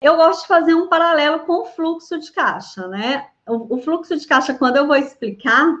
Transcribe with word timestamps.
eu 0.00 0.16
gosto 0.16 0.42
de 0.42 0.48
fazer 0.48 0.74
um 0.74 0.88
paralelo 0.88 1.40
com 1.40 1.62
o 1.62 1.66
fluxo 1.66 2.18
de 2.18 2.30
caixa, 2.32 2.86
né? 2.88 3.26
O, 3.46 3.76
o 3.76 3.82
fluxo 3.82 4.16
de 4.16 4.26
caixa, 4.26 4.54
quando 4.54 4.76
eu 4.76 4.86
vou 4.86 4.96
explicar, 4.96 5.74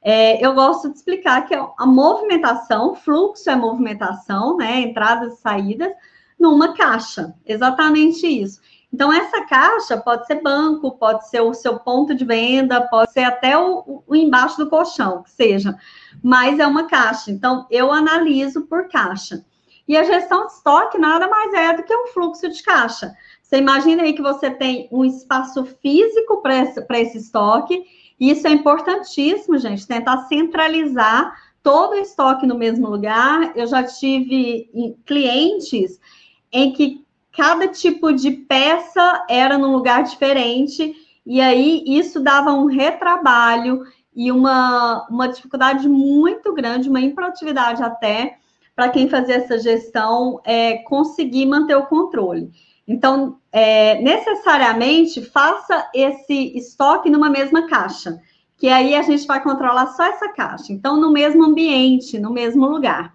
é, 0.00 0.44
eu 0.44 0.54
gosto 0.54 0.88
de 0.88 0.96
explicar 0.96 1.46
que 1.46 1.54
a 1.54 1.86
movimentação, 1.86 2.94
fluxo 2.94 3.50
é 3.50 3.56
movimentação, 3.56 4.56
né? 4.56 4.80
Entradas 4.80 5.34
e 5.34 5.40
saídas, 5.40 5.92
numa 6.38 6.74
caixa. 6.74 7.34
Exatamente 7.44 8.26
isso. 8.26 8.60
Então, 8.92 9.12
essa 9.12 9.44
caixa 9.44 9.98
pode 9.98 10.26
ser 10.26 10.40
banco, 10.40 10.92
pode 10.92 11.28
ser 11.28 11.42
o 11.42 11.52
seu 11.52 11.78
ponto 11.78 12.14
de 12.14 12.24
venda, 12.24 12.80
pode 12.88 13.12
ser 13.12 13.24
até 13.24 13.58
o, 13.58 14.02
o 14.06 14.16
embaixo 14.16 14.56
do 14.56 14.70
colchão, 14.70 15.22
que 15.22 15.30
seja, 15.30 15.76
mas 16.22 16.58
é 16.58 16.66
uma 16.66 16.86
caixa. 16.86 17.30
Então, 17.30 17.66
eu 17.70 17.92
analiso 17.92 18.62
por 18.62 18.88
caixa. 18.88 19.44
E 19.86 19.96
a 19.96 20.04
gestão 20.04 20.46
de 20.46 20.52
estoque 20.52 20.98
nada 20.98 21.28
mais 21.28 21.52
é 21.54 21.74
do 21.74 21.82
que 21.82 21.94
um 21.94 22.06
fluxo 22.08 22.48
de 22.48 22.62
caixa. 22.62 23.14
Você 23.48 23.56
imagina 23.56 24.02
aí 24.02 24.12
que 24.12 24.20
você 24.20 24.50
tem 24.50 24.90
um 24.92 25.06
espaço 25.06 25.64
físico 25.64 26.42
para 26.42 26.58
esse, 26.58 26.84
esse 26.90 27.16
estoque, 27.16 27.82
e 28.20 28.30
isso 28.30 28.46
é 28.46 28.50
importantíssimo, 28.50 29.56
gente, 29.56 29.86
tentar 29.86 30.26
centralizar 30.26 31.34
todo 31.62 31.92
o 31.92 31.98
estoque 31.98 32.46
no 32.46 32.58
mesmo 32.58 32.90
lugar. 32.90 33.56
Eu 33.56 33.66
já 33.66 33.82
tive 33.82 34.68
clientes 35.06 35.98
em 36.52 36.74
que 36.74 37.02
cada 37.32 37.68
tipo 37.68 38.12
de 38.12 38.32
peça 38.32 39.24
era 39.30 39.56
num 39.56 39.72
lugar 39.72 40.02
diferente, 40.02 40.94
e 41.24 41.40
aí 41.40 41.82
isso 41.86 42.20
dava 42.20 42.52
um 42.52 42.66
retrabalho 42.66 43.82
e 44.14 44.30
uma, 44.30 45.06
uma 45.08 45.26
dificuldade 45.26 45.88
muito 45.88 46.52
grande, 46.52 46.90
uma 46.90 47.00
improdutividade 47.00 47.82
até, 47.82 48.36
para 48.76 48.90
quem 48.90 49.08
fazia 49.08 49.36
essa 49.36 49.58
gestão 49.58 50.38
é, 50.44 50.82
conseguir 50.82 51.46
manter 51.46 51.76
o 51.76 51.86
controle. 51.86 52.50
Então, 52.88 53.38
é, 53.52 54.00
necessariamente, 54.00 55.22
faça 55.22 55.90
esse 55.94 56.56
estoque 56.56 57.10
numa 57.10 57.28
mesma 57.28 57.68
caixa, 57.68 58.18
que 58.56 58.66
aí 58.66 58.94
a 58.94 59.02
gente 59.02 59.26
vai 59.26 59.42
controlar 59.42 59.88
só 59.88 60.04
essa 60.04 60.30
caixa. 60.30 60.72
Então, 60.72 60.98
no 60.98 61.12
mesmo 61.12 61.44
ambiente, 61.44 62.18
no 62.18 62.32
mesmo 62.32 62.66
lugar. 62.66 63.14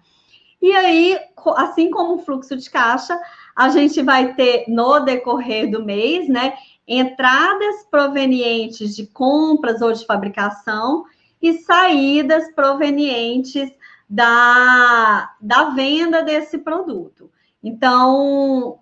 E 0.62 0.70
aí, 0.72 1.18
assim 1.56 1.90
como 1.90 2.14
o 2.14 2.18
fluxo 2.18 2.56
de 2.56 2.70
caixa, 2.70 3.20
a 3.54 3.68
gente 3.68 4.00
vai 4.00 4.34
ter 4.34 4.64
no 4.68 5.00
decorrer 5.00 5.68
do 5.68 5.84
mês, 5.84 6.28
né, 6.28 6.54
entradas 6.86 7.84
provenientes 7.90 8.94
de 8.94 9.06
compras 9.08 9.82
ou 9.82 9.92
de 9.92 10.06
fabricação 10.06 11.04
e 11.42 11.54
saídas 11.54 12.52
provenientes 12.54 13.72
da, 14.08 15.32
da 15.40 15.70
venda 15.70 16.22
desse 16.22 16.58
produto. 16.58 17.30
Então, 17.62 18.78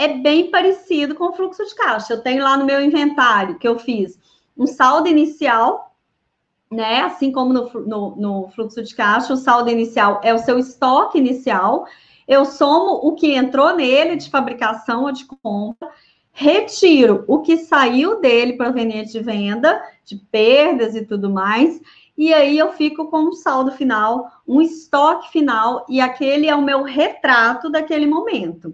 é 0.00 0.08
bem 0.08 0.50
parecido 0.50 1.14
com 1.14 1.24
o 1.24 1.32
fluxo 1.32 1.64
de 1.64 1.74
caixa. 1.74 2.14
Eu 2.14 2.22
tenho 2.22 2.42
lá 2.42 2.56
no 2.56 2.64
meu 2.64 2.82
inventário 2.82 3.58
que 3.58 3.68
eu 3.68 3.78
fiz 3.78 4.18
um 4.56 4.66
saldo 4.66 5.08
inicial, 5.08 5.94
né? 6.70 7.02
Assim 7.02 7.30
como 7.32 7.52
no, 7.52 7.70
no, 7.86 8.16
no 8.16 8.48
fluxo 8.50 8.82
de 8.82 8.94
caixa, 8.94 9.32
o 9.32 9.36
saldo 9.36 9.70
inicial 9.70 10.20
é 10.22 10.32
o 10.32 10.38
seu 10.38 10.58
estoque 10.58 11.18
inicial 11.18 11.86
eu 12.30 12.44
somo 12.44 13.00
o 13.02 13.16
que 13.16 13.34
entrou 13.34 13.74
nele 13.74 14.14
de 14.14 14.30
fabricação 14.30 15.02
ou 15.02 15.10
de 15.10 15.24
compra, 15.24 15.90
retiro 16.30 17.24
o 17.26 17.40
que 17.40 17.56
saiu 17.56 18.20
dele 18.20 18.52
proveniente 18.52 19.10
de 19.10 19.18
venda, 19.18 19.82
de 20.04 20.14
perdas 20.16 20.94
e 20.94 21.04
tudo 21.04 21.28
mais, 21.28 21.80
e 22.16 22.32
aí 22.32 22.56
eu 22.56 22.72
fico 22.72 23.10
com 23.10 23.18
um 23.18 23.32
saldo 23.32 23.72
final, 23.72 24.30
um 24.46 24.62
estoque 24.62 25.32
final, 25.32 25.84
e 25.88 26.00
aquele 26.00 26.46
é 26.46 26.54
o 26.54 26.62
meu 26.62 26.84
retrato 26.84 27.68
daquele 27.68 28.06
momento. 28.06 28.72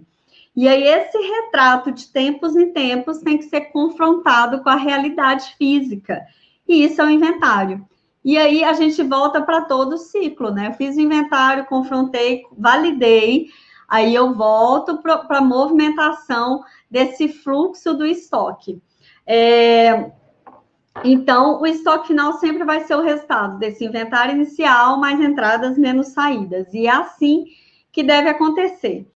E 0.57 0.67
aí, 0.67 0.87
esse 0.87 1.15
retrato 1.15 1.91
de 1.91 2.07
tempos 2.11 2.55
em 2.55 2.73
tempos 2.73 3.19
tem 3.19 3.37
que 3.37 3.43
ser 3.43 3.71
confrontado 3.71 4.63
com 4.63 4.69
a 4.69 4.75
realidade 4.75 5.53
física. 5.55 6.25
E 6.67 6.83
isso 6.83 6.99
é 6.99 7.05
o 7.05 7.11
inventário. 7.11 7.87
E 8.25 8.39
aí 8.39 8.63
a 8.63 8.73
gente 8.73 9.03
volta 9.03 9.39
para 9.39 9.61
todo 9.61 9.93
o 9.93 9.97
ciclo, 9.99 10.49
né? 10.49 10.69
Eu 10.69 10.73
fiz 10.73 10.97
o 10.97 10.99
inventário, 10.99 11.67
confrontei, 11.67 12.41
validei, 12.57 13.49
aí 13.87 14.15
eu 14.15 14.33
volto 14.33 14.97
para 14.97 15.23
a 15.29 15.41
movimentação 15.41 16.63
desse 16.89 17.29
fluxo 17.29 17.93
do 17.93 18.03
estoque. 18.03 18.81
É, 19.27 20.11
então, 21.03 21.61
o 21.61 21.67
estoque 21.67 22.07
final 22.07 22.33
sempre 22.33 22.63
vai 22.63 22.81
ser 22.81 22.95
o 22.95 23.03
resultado 23.03 23.59
desse 23.59 23.85
inventário 23.85 24.33
inicial, 24.33 24.99
mais 24.99 25.21
entradas 25.21 25.77
menos 25.77 26.07
saídas. 26.07 26.73
E 26.73 26.87
é 26.87 26.91
assim 26.91 27.45
que 27.91 28.01
deve 28.01 28.27
acontecer. 28.27 29.05